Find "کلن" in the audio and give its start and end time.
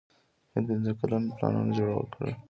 0.99-1.23